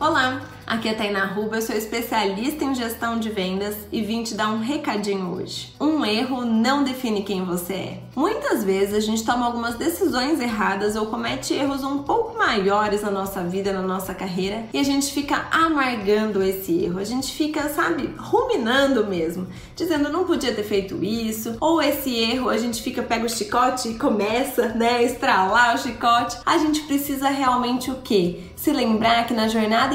Olá, 0.00 0.40
aqui 0.70 0.88
é 0.88 0.94
Tainá 0.94 1.24
Ruba, 1.24 1.56
eu 1.56 1.62
sou 1.62 1.74
especialista 1.74 2.64
em 2.64 2.76
gestão 2.76 3.18
de 3.18 3.28
vendas 3.28 3.74
e 3.90 4.02
vim 4.02 4.22
te 4.22 4.34
dar 4.34 4.50
um 4.50 4.60
recadinho 4.60 5.34
hoje. 5.34 5.74
Um 5.80 6.04
erro 6.04 6.44
não 6.44 6.84
define 6.84 7.24
quem 7.24 7.44
você 7.44 7.72
é. 7.72 8.00
Muitas 8.14 8.62
vezes 8.62 8.94
a 8.94 9.00
gente 9.00 9.24
toma 9.24 9.46
algumas 9.46 9.74
decisões 9.74 10.38
erradas 10.38 10.94
ou 10.94 11.06
comete 11.06 11.54
erros 11.54 11.82
um 11.82 12.04
pouco 12.04 12.38
maiores 12.38 13.02
na 13.02 13.10
nossa 13.10 13.42
vida, 13.42 13.72
na 13.72 13.82
nossa 13.82 14.14
carreira, 14.14 14.66
e 14.72 14.78
a 14.78 14.82
gente 14.84 15.12
fica 15.12 15.48
amargando 15.50 16.40
esse 16.40 16.84
erro. 16.84 17.00
A 17.00 17.04
gente 17.04 17.32
fica, 17.32 17.68
sabe, 17.68 18.14
ruminando 18.16 19.04
mesmo, 19.04 19.48
dizendo 19.74 20.12
não 20.12 20.24
podia 20.24 20.54
ter 20.54 20.62
feito 20.62 21.02
isso, 21.02 21.56
ou 21.60 21.82
esse 21.82 22.14
erro 22.14 22.48
a 22.48 22.56
gente 22.56 22.80
fica 22.80 23.02
pega 23.02 23.26
o 23.26 23.28
chicote 23.28 23.88
e 23.88 23.98
começa, 23.98 24.68
né, 24.68 25.02
estralar 25.02 25.74
o 25.74 25.78
chicote. 25.78 26.38
A 26.46 26.58
gente 26.58 26.82
precisa 26.82 27.28
realmente 27.28 27.90
o 27.90 27.96
quê? 27.96 28.42
Se 28.54 28.72
lembrar 28.72 29.26
que 29.26 29.34
na 29.34 29.48
jornada 29.48 29.94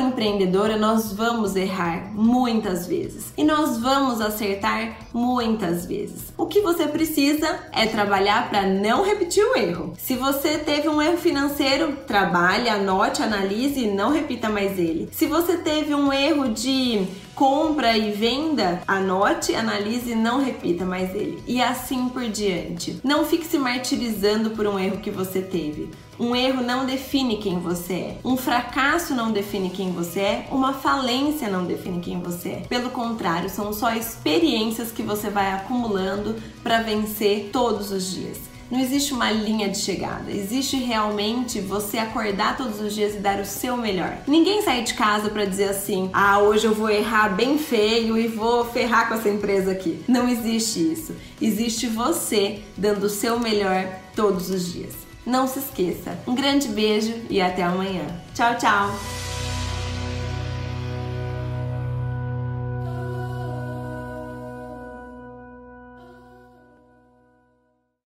nós 0.73 1.13
vamos 1.13 1.55
errar 1.55 2.11
muitas 2.13 2.87
vezes 2.87 3.31
e 3.37 3.43
nós 3.43 3.77
vamos 3.77 4.19
acertar 4.19 4.97
muitas 5.13 5.85
vezes. 5.85 6.33
O 6.37 6.45
que 6.45 6.61
você 6.61 6.87
precisa 6.87 7.59
é 7.71 7.85
trabalhar 7.85 8.49
para 8.49 8.63
não 8.63 9.03
repetir 9.03 9.43
o 9.43 9.57
erro. 9.57 9.93
Se 9.97 10.15
você 10.15 10.57
teve 10.57 10.89
um 10.89 11.01
erro 11.01 11.17
financeiro, 11.17 11.97
trabalhe, 12.07 12.69
anote, 12.69 13.21
analise 13.21 13.85
e 13.85 13.91
não 13.91 14.11
repita 14.11 14.49
mais 14.49 14.79
ele. 14.79 15.09
Se 15.11 15.27
você 15.27 15.57
teve 15.57 15.93
um 15.93 16.11
erro 16.11 16.49
de 16.49 17.07
compra 17.35 17.97
e 17.97 18.11
venda, 18.11 18.81
anote, 18.87 19.53
analise 19.53 20.11
e 20.11 20.15
não 20.15 20.43
repita 20.43 20.85
mais 20.85 21.13
ele. 21.13 21.43
E 21.45 21.61
assim 21.61 22.09
por 22.09 22.23
diante. 22.29 22.99
Não 23.03 23.25
fique 23.25 23.45
se 23.45 23.57
martirizando 23.57 24.51
por 24.51 24.65
um 24.65 24.79
erro 24.79 24.97
que 24.97 25.11
você 25.11 25.41
teve. 25.41 25.89
Um 26.17 26.33
erro 26.33 26.63
não 26.63 26.85
define 26.85 27.37
quem 27.37 27.59
você 27.59 27.93
é. 27.93 28.17
Um 28.23 28.37
fracasso 28.37 29.13
não 29.13 29.33
define 29.33 29.69
quem 29.69 29.91
você 29.91 30.19
é. 30.21 30.47
Uma 30.49 30.73
falência 30.73 31.49
não 31.49 31.65
define 31.65 31.99
quem 31.99 32.21
você 32.21 32.49
é. 32.49 32.61
Pelo 32.69 32.89
contrário, 32.89 33.49
são 33.49 33.73
só 33.73 33.93
experiências 33.93 34.91
que 34.91 35.03
você 35.03 35.29
vai 35.29 35.51
acumulando 35.51 36.35
para 36.63 36.81
vencer 36.81 37.49
todos 37.51 37.91
os 37.91 38.11
dias. 38.11 38.54
Não 38.69 38.79
existe 38.79 39.13
uma 39.13 39.31
linha 39.31 39.69
de 39.69 39.77
chegada, 39.77 40.31
existe 40.31 40.75
realmente 40.77 41.59
você 41.59 41.97
acordar 41.97 42.57
todos 42.57 42.79
os 42.79 42.93
dias 42.95 43.13
e 43.13 43.19
dar 43.19 43.39
o 43.39 43.45
seu 43.45 43.77
melhor. 43.77 44.17
Ninguém 44.27 44.61
sai 44.63 44.83
de 44.83 44.93
casa 44.93 45.29
para 45.29 45.45
dizer 45.45 45.69
assim: 45.69 46.09
"Ah, 46.11 46.39
hoje 46.39 46.65
eu 46.65 46.73
vou 46.73 46.89
errar 46.89 47.29
bem 47.29 47.57
feio 47.57 48.17
e 48.17 48.27
vou 48.27 48.65
ferrar 48.65 49.07
com 49.07 49.13
essa 49.13 49.29
empresa 49.29 49.71
aqui". 49.71 50.03
Não 50.07 50.27
existe 50.27 50.79
isso. 50.79 51.15
Existe 51.41 51.87
você 51.87 52.61
dando 52.75 53.03
o 53.03 53.09
seu 53.09 53.39
melhor 53.39 53.87
todos 54.15 54.49
os 54.49 54.73
dias. 54.73 54.93
Não 55.25 55.47
se 55.47 55.59
esqueça. 55.59 56.17
Um 56.27 56.35
grande 56.35 56.67
beijo 56.67 57.13
e 57.29 57.41
até 57.41 57.63
amanhã. 57.63 58.05
Tchau, 58.33 58.55
tchau. 58.57 59.24